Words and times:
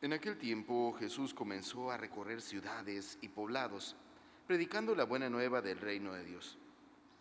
En 0.00 0.12
aquel 0.12 0.38
tiempo 0.38 0.94
Jesús 0.96 1.34
comenzó 1.34 1.90
a 1.90 1.96
recorrer 1.96 2.40
ciudades 2.40 3.18
y 3.20 3.28
poblados, 3.28 3.96
predicando 4.46 4.94
la 4.94 5.02
buena 5.02 5.28
nueva 5.28 5.60
del 5.60 5.80
reino 5.80 6.12
de 6.12 6.24
Dios. 6.24 6.56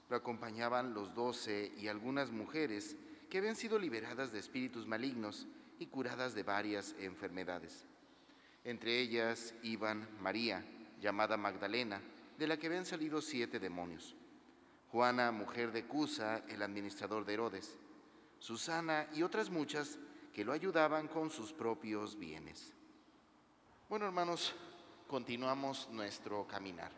Lo 0.09 0.15
acompañaban 0.15 0.93
los 0.93 1.15
doce 1.15 1.71
y 1.79 1.87
algunas 1.87 2.29
mujeres 2.29 2.95
que 3.31 3.39
habían 3.39 3.55
sido 3.55 3.79
liberadas 3.79 4.31
de 4.31 4.37
espíritus 4.37 4.85
malignos 4.85 5.47
y 5.79 5.87
curadas 5.87 6.35
de 6.35 6.43
varias 6.43 6.95
enfermedades. 6.99 7.85
Entre 8.63 8.99
ellas 8.99 9.55
iban 9.63 10.07
María, 10.21 10.63
llamada 11.01 11.35
Magdalena, 11.35 11.99
de 12.37 12.45
la 12.45 12.57
que 12.57 12.67
habían 12.67 12.85
salido 12.85 13.21
siete 13.21 13.59
demonios. 13.59 14.15
Juana, 14.91 15.31
mujer 15.31 15.71
de 15.71 15.85
Cusa, 15.85 16.43
el 16.47 16.61
administrador 16.61 17.25
de 17.25 17.33
Herodes. 17.33 17.75
Susana 18.37 19.07
y 19.15 19.23
otras 19.23 19.49
muchas 19.49 19.97
que 20.37 20.45
lo 20.45 20.53
ayudaban 20.53 21.07
con 21.07 21.31
sus 21.31 21.51
propios 21.51 22.15
bienes. 22.15 22.71
Bueno, 23.89 24.05
hermanos, 24.05 24.53
continuamos 25.07 25.89
nuestro 25.89 26.45
caminar. 26.45 26.91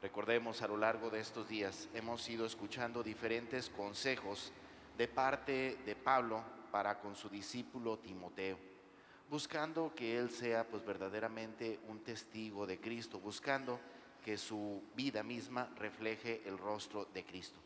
Recordemos, 0.00 0.62
a 0.62 0.68
lo 0.68 0.78
largo 0.78 1.10
de 1.10 1.20
estos 1.20 1.46
días 1.50 1.86
hemos 1.92 2.26
ido 2.30 2.46
escuchando 2.46 3.02
diferentes 3.02 3.68
consejos 3.68 4.54
de 4.96 5.06
parte 5.06 5.76
de 5.84 5.96
Pablo 5.96 6.42
para 6.72 6.98
con 6.98 7.14
su 7.14 7.28
discípulo 7.28 7.98
Timoteo, 7.98 8.58
buscando 9.28 9.94
que 9.94 10.16
él 10.16 10.30
sea 10.30 10.66
pues 10.66 10.82
verdaderamente 10.82 11.80
un 11.88 12.02
testigo 12.02 12.66
de 12.66 12.80
Cristo, 12.80 13.20
buscando 13.20 13.78
que 14.24 14.38
su 14.38 14.82
vida 14.96 15.22
misma 15.22 15.68
refleje 15.76 16.40
el 16.46 16.56
rostro 16.56 17.04
de 17.12 17.22
Cristo. 17.22 17.60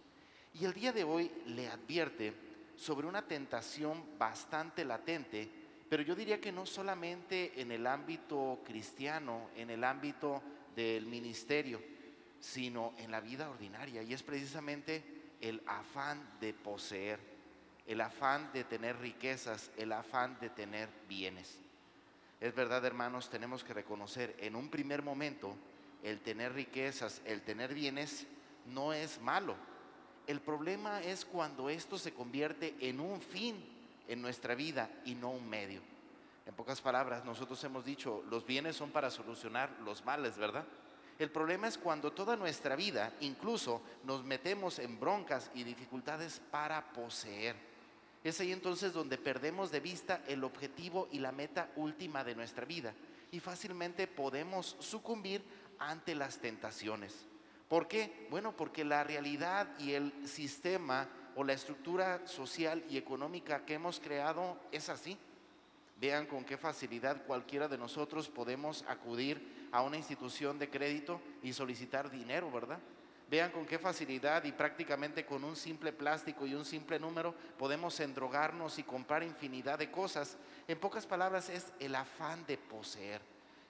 Y 0.54 0.64
el 0.64 0.74
día 0.74 0.92
de 0.92 1.04
hoy 1.04 1.30
le 1.46 1.68
advierte 1.68 2.34
sobre 2.76 3.06
una 3.06 3.22
tentación 3.22 4.18
bastante 4.18 4.84
latente, 4.84 5.48
pero 5.88 6.02
yo 6.02 6.14
diría 6.14 6.40
que 6.40 6.52
no 6.52 6.66
solamente 6.66 7.60
en 7.60 7.70
el 7.70 7.86
ámbito 7.86 8.60
cristiano, 8.64 9.50
en 9.56 9.70
el 9.70 9.84
ámbito 9.84 10.42
del 10.74 11.06
ministerio, 11.06 11.82
sino 12.40 12.94
en 12.98 13.10
la 13.10 13.20
vida 13.20 13.50
ordinaria, 13.50 14.02
y 14.02 14.12
es 14.12 14.22
precisamente 14.22 15.04
el 15.40 15.62
afán 15.66 16.26
de 16.40 16.54
poseer, 16.54 17.20
el 17.86 18.00
afán 18.00 18.50
de 18.52 18.64
tener 18.64 18.98
riquezas, 18.98 19.70
el 19.76 19.92
afán 19.92 20.38
de 20.40 20.50
tener 20.50 20.88
bienes. 21.08 21.58
Es 22.40 22.54
verdad, 22.54 22.84
hermanos, 22.84 23.30
tenemos 23.30 23.62
que 23.62 23.74
reconocer 23.74 24.34
en 24.40 24.56
un 24.56 24.68
primer 24.70 25.02
momento 25.02 25.56
el 26.02 26.20
tener 26.20 26.52
riquezas, 26.54 27.22
el 27.24 27.42
tener 27.42 27.74
bienes, 27.74 28.26
no 28.66 28.92
es 28.92 29.20
malo, 29.20 29.56
el 30.26 30.40
problema 30.40 31.02
es 31.02 31.24
cuando 31.24 31.68
esto 31.68 31.98
se 31.98 32.14
convierte 32.14 32.74
en 32.80 33.00
un 33.00 33.20
fin 33.20 33.56
en 34.08 34.22
nuestra 34.22 34.54
vida 34.54 34.90
y 35.04 35.14
no 35.14 35.30
un 35.30 35.48
medio. 35.48 35.80
En 36.46 36.54
pocas 36.54 36.80
palabras, 36.80 37.24
nosotros 37.24 37.62
hemos 37.64 37.84
dicho, 37.84 38.24
los 38.28 38.44
bienes 38.44 38.76
son 38.76 38.90
para 38.90 39.10
solucionar 39.10 39.70
los 39.84 40.04
males, 40.04 40.36
¿verdad? 40.36 40.64
El 41.18 41.30
problema 41.30 41.68
es 41.68 41.78
cuando 41.78 42.12
toda 42.12 42.36
nuestra 42.36 42.74
vida 42.74 43.12
incluso 43.20 43.82
nos 44.04 44.24
metemos 44.24 44.78
en 44.78 44.98
broncas 44.98 45.50
y 45.54 45.62
dificultades 45.62 46.40
para 46.50 46.92
poseer. 46.92 47.54
Es 48.24 48.40
ahí 48.40 48.52
entonces 48.52 48.92
donde 48.92 49.18
perdemos 49.18 49.70
de 49.70 49.80
vista 49.80 50.22
el 50.26 50.44
objetivo 50.44 51.08
y 51.12 51.18
la 51.18 51.32
meta 51.32 51.70
última 51.76 52.24
de 52.24 52.34
nuestra 52.34 52.64
vida 52.64 52.94
y 53.30 53.40
fácilmente 53.40 54.06
podemos 54.06 54.76
sucumbir 54.80 55.42
ante 55.78 56.14
las 56.14 56.38
tentaciones. 56.38 57.26
¿Por 57.72 57.88
qué? 57.88 58.26
Bueno, 58.28 58.54
porque 58.54 58.84
la 58.84 59.02
realidad 59.02 59.66
y 59.78 59.92
el 59.92 60.28
sistema 60.28 61.08
o 61.34 61.42
la 61.42 61.54
estructura 61.54 62.20
social 62.26 62.84
y 62.90 62.98
económica 62.98 63.64
que 63.64 63.72
hemos 63.72 63.98
creado 63.98 64.58
es 64.70 64.90
así. 64.90 65.16
Vean 65.98 66.26
con 66.26 66.44
qué 66.44 66.58
facilidad 66.58 67.24
cualquiera 67.24 67.68
de 67.68 67.78
nosotros 67.78 68.28
podemos 68.28 68.84
acudir 68.88 69.70
a 69.72 69.80
una 69.80 69.96
institución 69.96 70.58
de 70.58 70.68
crédito 70.68 71.18
y 71.42 71.54
solicitar 71.54 72.10
dinero, 72.10 72.52
¿verdad? 72.52 72.78
Vean 73.30 73.50
con 73.50 73.64
qué 73.64 73.78
facilidad 73.78 74.44
y 74.44 74.52
prácticamente 74.52 75.24
con 75.24 75.42
un 75.42 75.56
simple 75.56 75.94
plástico 75.94 76.46
y 76.46 76.54
un 76.54 76.66
simple 76.66 76.98
número 77.00 77.34
podemos 77.58 77.98
endrogarnos 78.00 78.78
y 78.78 78.82
comprar 78.82 79.22
infinidad 79.22 79.78
de 79.78 79.90
cosas. 79.90 80.36
En 80.68 80.78
pocas 80.78 81.06
palabras 81.06 81.48
es 81.48 81.72
el 81.80 81.94
afán 81.94 82.44
de 82.44 82.58
poseer. 82.58 83.22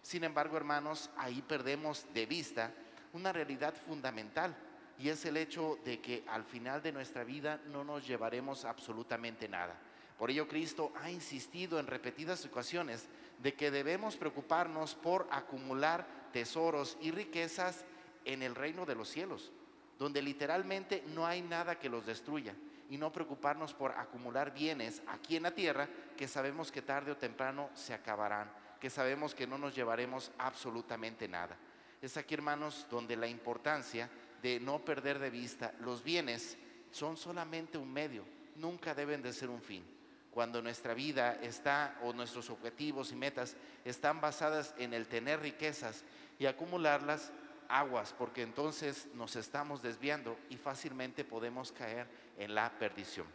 Sin 0.03 0.25
embargo, 0.25 0.57
hermanos, 0.57 1.09
ahí 1.17 1.41
perdemos 1.41 2.05
de 2.13 2.27
vista 2.27 2.73
una 3.13 3.33
realidad 3.33 3.75
fundamental 3.87 4.55
y 4.99 5.09
es 5.09 5.25
el 5.25 5.37
hecho 5.37 5.79
de 5.85 6.01
que 6.01 6.25
al 6.29 6.45
final 6.45 6.83
de 6.83 6.93
nuestra 6.93 7.25
vida 7.25 7.61
no 7.69 7.85
nos 7.85 8.07
llevaremos 8.07 8.65
absolutamente 8.65 9.49
nada. 9.49 9.75
Por 10.19 10.31
ello 10.31 10.47
Cristo 10.47 10.93
ha 11.03 11.11
insistido 11.11 11.81
en 11.81 11.87
repetidas 11.87 12.45
ocasiones 12.45 13.09
de 13.43 13.55
que 13.55 13.71
debemos 13.71 14.17
preocuparnos 14.17 14.95
por 14.95 15.27
acumular 15.31 16.07
tesoros 16.33 16.97
y 17.01 17.11
riquezas 17.11 17.85
en 18.25 18.43
el 18.43 18.55
reino 18.55 18.87
de 18.87 18.95
los 18.95 19.09
cielos, 19.09 19.51
donde 19.99 20.23
literalmente 20.23 21.03
no 21.09 21.27
hay 21.27 21.43
nada 21.43 21.79
que 21.79 21.89
los 21.89 22.07
destruya, 22.07 22.55
y 22.89 22.99
no 22.99 23.11
preocuparnos 23.11 23.75
por 23.75 23.93
acumular 23.93 24.53
bienes 24.53 25.03
aquí 25.07 25.37
en 25.37 25.45
la 25.45 25.55
tierra 25.55 25.89
que 26.17 26.29
sabemos 26.29 26.71
que 26.71 26.83
tarde 26.83 27.11
o 27.11 27.17
temprano 27.17 27.71
se 27.75 27.95
acabarán, 27.95 28.53
que 28.79 28.91
sabemos 28.91 29.35
que 29.35 29.47
no 29.47 29.59
nos 29.59 29.75
llevaremos 29.75 30.31
absolutamente 30.39 31.27
nada. 31.27 31.57
Es 32.03 32.17
aquí, 32.17 32.35
hermanos, 32.35 32.85
donde 32.91 33.17
la 33.17 33.29
importancia 33.29 34.11
de 34.43 34.59
no 34.59 34.85
perder 34.85 35.21
de 35.21 35.31
vista 35.31 35.73
los 35.81 36.03
bienes 36.03 36.59
son 36.91 37.17
solamente 37.17 37.79
un 37.79 37.93
medio, 37.93 38.25
nunca 38.57 38.93
deben 38.93 39.23
de 39.23 39.33
ser 39.33 39.49
un 39.49 39.63
fin. 39.63 39.85
Cuando 40.33 40.61
nuestra 40.61 40.95
vida 40.95 41.39
está 41.43 41.97
o 42.03 42.13
nuestros 42.13 42.51
objetivos 42.51 43.13
y 43.13 43.15
metas 43.15 43.55
están 43.85 44.21
basadas 44.21 44.75
en 44.79 44.95
el 44.95 45.07
tener 45.07 45.41
riquezas 45.41 46.03
y 46.41 46.47
acumularlas, 46.47 47.31
aguas, 47.69 48.13
porque 48.19 48.43
entonces 48.43 49.07
nos 49.15 49.37
estamos 49.37 49.81
desviando 49.81 50.37
y 50.51 50.57
fácilmente 50.57 51.25
podemos 51.25 51.71
caer 51.71 52.09
en 52.37 52.53
la 52.55 52.69
perdición. 52.81 53.27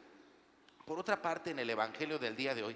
Por 0.85 0.99
otra 0.99 1.21
parte, 1.21 1.51
en 1.51 1.59
el 1.59 1.69
Evangelio 1.69 2.19
del 2.19 2.35
día 2.35 2.53
de 2.53 2.63
hoy, 2.63 2.75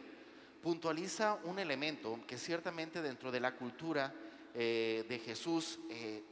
puntualiza 0.64 1.38
un 1.44 1.60
elemento 1.60 2.18
que 2.26 2.38
ciertamente 2.38 3.02
dentro 3.02 3.30
de 3.30 3.40
la 3.42 3.56
cultura 3.56 4.14
eh, 4.54 5.06
de 5.08 5.20
Jesús, 5.20 5.80
eh, 5.90 6.24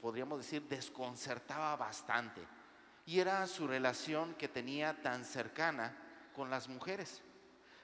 podríamos 0.00 0.38
decir, 0.38 0.62
desconcertaba 0.62 1.76
bastante. 1.76 2.40
Y 3.06 3.20
era 3.20 3.46
su 3.46 3.66
relación 3.66 4.34
que 4.34 4.48
tenía 4.48 5.00
tan 5.02 5.24
cercana 5.24 5.96
con 6.34 6.50
las 6.50 6.68
mujeres. 6.68 7.22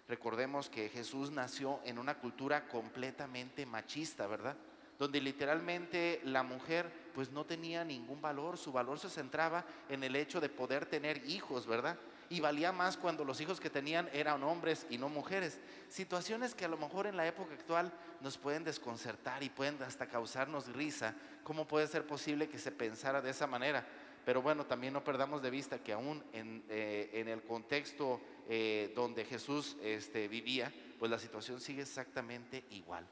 Recordemos 0.08 0.68
que 0.68 0.88
Jesús 0.88 1.30
nació 1.30 1.80
en 1.84 1.98
una 1.98 2.18
cultura 2.18 2.68
completamente 2.68 3.64
machista, 3.64 4.26
¿verdad? 4.26 4.56
Donde 4.98 5.20
literalmente 5.20 6.20
la 6.24 6.42
mujer 6.42 6.90
pues 7.14 7.30
no 7.30 7.44
tenía 7.44 7.84
ningún 7.84 8.20
valor, 8.20 8.56
su 8.56 8.72
valor 8.72 8.98
se 8.98 9.10
centraba 9.10 9.64
en 9.88 10.04
el 10.04 10.16
hecho 10.16 10.40
de 10.40 10.48
poder 10.48 10.86
tener 10.86 11.24
hijos, 11.26 11.66
¿verdad? 11.66 11.98
y 12.32 12.40
valía 12.40 12.72
más 12.72 12.96
cuando 12.96 13.26
los 13.26 13.42
hijos 13.42 13.60
que 13.60 13.68
tenían 13.68 14.08
eran 14.10 14.42
hombres 14.42 14.86
y 14.88 14.96
no 14.96 15.10
mujeres. 15.10 15.60
Situaciones 15.90 16.54
que 16.54 16.64
a 16.64 16.68
lo 16.68 16.78
mejor 16.78 17.06
en 17.06 17.14
la 17.18 17.26
época 17.26 17.52
actual 17.52 17.92
nos 18.22 18.38
pueden 18.38 18.64
desconcertar 18.64 19.42
y 19.42 19.50
pueden 19.50 19.82
hasta 19.82 20.06
causarnos 20.06 20.72
risa. 20.72 21.14
¿Cómo 21.44 21.68
puede 21.68 21.86
ser 21.88 22.06
posible 22.06 22.48
que 22.48 22.58
se 22.58 22.72
pensara 22.72 23.20
de 23.20 23.28
esa 23.28 23.46
manera? 23.46 23.86
Pero 24.24 24.40
bueno, 24.40 24.64
también 24.64 24.94
no 24.94 25.04
perdamos 25.04 25.42
de 25.42 25.50
vista 25.50 25.80
que 25.80 25.92
aún 25.92 26.24
en, 26.32 26.64
eh, 26.70 27.22
el 27.26 27.42
contexto 27.42 28.22
eh, 28.48 28.90
donde 28.94 29.26
Jesús 29.26 29.76
este, 29.82 30.26
vivía, 30.26 30.72
pues 30.98 31.10
la 31.10 31.18
situación 31.18 31.60
sigue 31.60 31.82
exactamente 31.82 32.64
igual. 32.70 33.06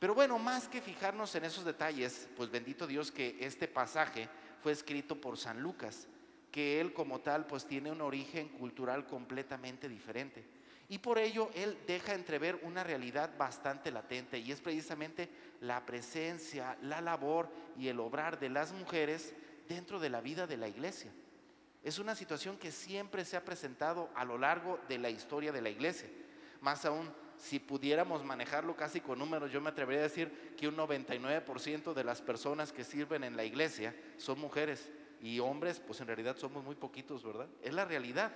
Pero 0.00 0.14
bueno, 0.14 0.40
más 0.40 0.66
que 0.66 0.80
fijarnos 0.80 1.32
en 1.36 1.44
esos 1.44 1.64
detalles, 1.64 2.28
pues 2.36 2.50
bendito 2.50 2.88
Dios 2.88 3.12
que 3.12 3.36
este 3.38 3.68
pasaje 3.68 4.28
fue 4.60 4.72
escrito 4.72 5.20
por 5.20 5.38
San 5.38 5.62
Lucas 5.62 6.08
que 6.50 6.80
él 6.80 6.92
como 6.92 7.20
tal 7.20 7.46
pues 7.46 7.66
tiene 7.66 7.90
un 7.90 8.00
origen 8.00 8.48
cultural 8.48 9.06
completamente 9.06 9.88
diferente. 9.88 10.44
Y 10.88 10.98
por 10.98 11.18
ello 11.18 11.50
él 11.54 11.78
deja 11.86 12.14
entrever 12.14 12.60
una 12.64 12.82
realidad 12.82 13.30
bastante 13.38 13.92
latente 13.92 14.38
y 14.38 14.50
es 14.50 14.60
precisamente 14.60 15.28
la 15.60 15.86
presencia, 15.86 16.76
la 16.82 17.00
labor 17.00 17.48
y 17.78 17.88
el 17.88 18.00
obrar 18.00 18.40
de 18.40 18.48
las 18.48 18.72
mujeres 18.72 19.32
dentro 19.68 20.00
de 20.00 20.10
la 20.10 20.20
vida 20.20 20.48
de 20.48 20.56
la 20.56 20.68
iglesia. 20.68 21.12
Es 21.84 21.98
una 21.98 22.16
situación 22.16 22.58
que 22.58 22.72
siempre 22.72 23.24
se 23.24 23.36
ha 23.36 23.44
presentado 23.44 24.10
a 24.16 24.24
lo 24.24 24.36
largo 24.36 24.80
de 24.88 24.98
la 24.98 25.10
historia 25.10 25.52
de 25.52 25.62
la 25.62 25.70
iglesia. 25.70 26.08
Más 26.60 26.84
aún, 26.84 27.10
si 27.40 27.58
pudiéramos 27.58 28.22
manejarlo 28.22 28.76
casi 28.76 29.00
con 29.00 29.18
números, 29.18 29.50
yo 29.50 29.62
me 29.62 29.70
atrevería 29.70 30.00
a 30.00 30.08
decir 30.08 30.54
que 30.58 30.68
un 30.68 30.76
99% 30.76 31.94
de 31.94 32.04
las 32.04 32.20
personas 32.20 32.70
que 32.70 32.84
sirven 32.84 33.24
en 33.24 33.34
la 33.34 33.44
iglesia 33.44 33.94
son 34.18 34.38
mujeres 34.38 34.90
y 35.22 35.38
hombres, 35.40 35.80
pues 35.80 36.00
en 36.02 36.06
realidad 36.06 36.36
somos 36.36 36.62
muy 36.62 36.74
poquitos, 36.74 37.24
¿verdad? 37.24 37.48
Es 37.62 37.72
la 37.72 37.86
realidad. 37.86 38.30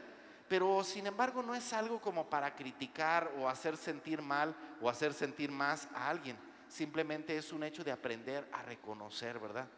Pero 0.48 0.82
sin 0.84 1.06
embargo 1.06 1.42
no 1.42 1.54
es 1.54 1.72
algo 1.74 2.00
como 2.00 2.30
para 2.30 2.54
criticar 2.54 3.30
o 3.38 3.48
hacer 3.48 3.76
sentir 3.76 4.22
mal 4.22 4.54
o 4.80 4.88
hacer 4.88 5.12
sentir 5.12 5.50
más 5.50 5.86
a 5.94 6.08
alguien. 6.08 6.36
Simplemente 6.68 7.36
es 7.36 7.52
un 7.52 7.62
hecho 7.62 7.84
de 7.84 7.92
aprender 7.92 8.48
a 8.52 8.62
reconocer, 8.62 9.38
¿verdad? 9.38 9.68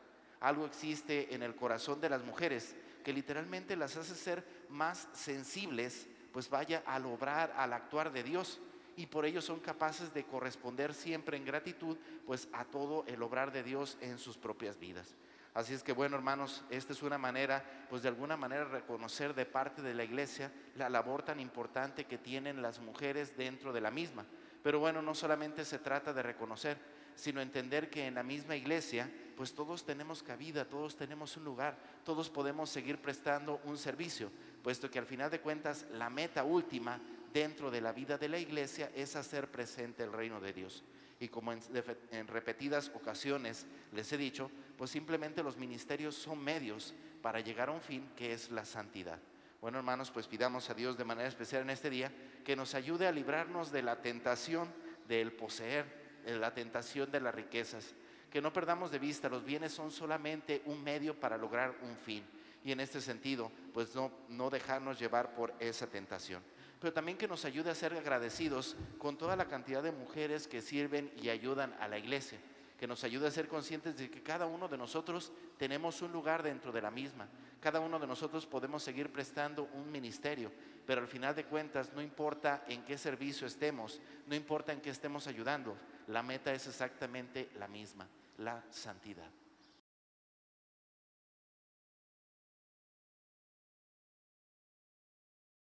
Algo 0.41 0.67
existe 0.67 1.35
en 1.35 1.43
el 1.43 1.57
corazón 1.57 2.01
de 2.01 2.11
las 2.11 2.23
mujeres 2.23 2.77
que 3.05 3.13
literalmente 3.13 3.75
las 3.75 3.97
hace 3.97 4.15
ser 4.15 4.45
más 4.69 5.09
sensibles, 5.13 6.07
pues 6.33 6.49
vaya 6.49 6.83
al 6.87 7.07
obrar, 7.07 7.53
al 7.57 7.73
actuar 7.73 8.13
de 8.13 8.23
Dios. 8.23 8.61
Y 8.97 9.07
por 9.07 9.27
ello 9.27 9.43
son 9.43 9.61
capaces 9.61 10.13
de 10.13 10.25
corresponder 10.25 10.95
siempre 10.95 11.37
en 11.37 11.45
gratitud 11.45 11.97
pues 12.27 12.49
a 12.53 12.65
todo 12.65 13.05
el 13.07 13.23
obrar 13.23 13.53
de 13.53 13.63
Dios 13.63 13.99
en 14.01 14.19
sus 14.19 14.37
propias 14.37 14.79
vidas. 14.79 15.15
Así 15.55 15.73
es 15.73 15.83
que 15.83 15.93
bueno, 15.93 16.17
hermanos, 16.17 16.65
esta 16.69 16.93
es 16.93 17.03
una 17.03 17.17
manera, 17.17 17.65
pues 17.89 18.03
de 18.03 18.09
alguna 18.09 18.37
manera 18.37 18.65
reconocer 18.65 19.35
de 19.35 19.47
parte 19.47 19.81
de 19.81 19.95
la 19.95 20.05
iglesia 20.05 20.53
la 20.77 20.91
labor 20.91 21.23
tan 21.23 21.41
importante 21.41 22.05
que 22.05 22.19
tienen 22.19 22.61
las 22.61 22.79
mujeres 22.79 23.37
dentro 23.39 23.73
de 23.73 23.81
la 23.81 23.91
misma. 23.91 24.27
Pero 24.63 24.81
bueno, 24.81 25.01
no 25.01 25.15
solamente 25.15 25.65
se 25.65 25.79
trata 25.79 26.13
de 26.13 26.23
reconocer, 26.23 26.77
sino 27.17 27.41
entender 27.41 27.91
que 27.91 28.07
en 28.07 28.15
la 28.15 28.23
misma 28.23 28.55
iglesia, 28.55 29.11
pues 29.37 29.55
todos 29.55 29.85
tenemos 29.85 30.23
cabida, 30.23 30.67
todos 30.67 30.97
tenemos 30.97 31.37
un 31.37 31.45
lugar, 31.45 31.77
todos 32.05 32.31
podemos 32.31 32.71
seguir 32.71 32.99
prestando 32.99 33.61
un 33.65 33.77
servicio, 33.77 34.31
puesto 34.63 34.91
que 34.91 34.99
al 34.99 35.07
final 35.07 35.31
de 35.31 35.41
cuentas 35.41 35.87
la 35.93 36.09
meta 36.09 36.45
última 36.45 37.01
dentro 37.33 37.71
de 37.71 37.81
la 37.81 37.93
vida 37.93 38.17
de 38.17 38.29
la 38.29 38.39
iglesia 38.39 38.91
es 38.95 39.17
hacer 39.17 39.51
presente 39.51 40.05
el 40.05 40.13
reino 40.13 40.41
de 40.41 40.53
Dios. 40.53 40.85
Y 41.19 41.29
como 41.29 41.53
en, 41.53 42.29
repetidas 42.29 42.91
ocasiones 42.95 43.67
les 43.93 44.13
he 44.13 44.19
dicho, 44.19 44.51
pues 44.77 44.91
simplemente 44.91 45.43
los 45.43 45.57
ministerios 45.57 46.15
son 46.15 46.43
medios 46.43 46.95
para 47.23 47.41
llegar 47.41 47.71
a 47.71 47.73
un 47.73 47.81
fin 47.81 48.09
que 48.15 48.33
es 48.33 48.51
la 48.51 48.65
santidad. 48.65 49.19
Bueno, 49.61 49.79
hermanos, 49.79 50.11
pues 50.11 50.27
pidamos 50.27 50.69
a 50.69 50.75
Dios 50.75 50.99
de 50.99 51.05
manera 51.05 51.29
especial 51.29 51.63
en 51.63 51.71
este 51.71 51.89
día 51.89 52.13
que 52.45 52.55
nos 52.55 52.75
ayude 52.75 53.07
a 53.07 53.13
librarnos 53.13 53.73
de 53.73 53.83
la 53.83 54.03
tentación 54.03 54.69
del 55.09 55.33
poseer, 55.33 56.06
la 56.27 56.53
tentación 56.53 57.11
de 57.11 57.21
las 57.21 57.35
riquezas. 57.35 57.95
Que 58.31 58.43
no 58.43 58.53
perdamos 58.53 58.91
de 58.91 58.99
vista, 58.99 59.29
los 59.29 59.45
bienes 59.45 59.73
son 59.73 59.91
solamente 59.91 60.63
un 60.67 60.83
medio 60.83 61.19
para 61.19 61.39
lograr 61.39 61.75
un 61.83 61.97
fin. 61.97 62.25
Y 62.65 62.73
en 62.73 62.81
este 62.81 63.01
sentido, 63.01 63.51
pues 63.73 63.95
no, 63.95 64.11
no 64.29 64.51
dejarnos 64.51 64.99
llevar 64.99 65.35
por 65.35 65.55
esa 65.61 65.87
tentación 65.87 66.43
pero 66.81 66.93
también 66.93 67.19
que 67.19 67.29
nos 67.29 67.45
ayude 67.45 67.71
a 67.71 67.75
ser 67.75 67.95
agradecidos 67.95 68.77
con 68.99 69.17
toda 69.17 69.37
la 69.37 69.47
cantidad 69.47 69.83
de 69.83 69.93
mujeres 69.93 70.47
que 70.47 70.61
sirven 70.61 71.11
y 71.21 71.31
ayudan 71.31 71.75
a 71.81 71.89
la 71.89 71.99
iglesia, 71.99 72.39
que 72.79 72.87
nos 72.87 73.05
ayude 73.05 73.27
a 73.27 73.31
ser 73.31 73.49
conscientes 73.49 73.97
de 73.97 74.11
que 74.11 74.23
cada 74.23 74.47
uno 74.47 74.69
de 74.69 74.77
nosotros 74.77 75.33
tenemos 75.57 76.03
un 76.03 76.13
lugar 76.13 76.43
dentro 76.43 76.73
de 76.73 76.83
la 76.83 76.91
misma, 76.91 77.29
cada 77.61 77.81
uno 77.81 77.99
de 77.99 78.07
nosotros 78.07 78.47
podemos 78.47 78.83
seguir 78.83 79.11
prestando 79.11 79.69
un 79.75 79.91
ministerio, 79.91 80.53
pero 80.87 81.01
al 81.01 81.09
final 81.09 81.35
de 81.35 81.45
cuentas 81.45 81.93
no 81.95 82.03
importa 82.03 82.65
en 82.69 82.85
qué 82.85 82.99
servicio 82.99 83.47
estemos, 83.47 84.01
no 84.27 84.35
importa 84.35 84.73
en 84.73 84.81
qué 84.81 84.91
estemos 84.91 85.27
ayudando, 85.27 85.77
la 86.09 86.23
meta 86.23 86.53
es 86.53 86.67
exactamente 86.67 87.51
la 87.59 87.67
misma, 87.67 88.07
la 88.39 88.63
santidad. 88.71 89.31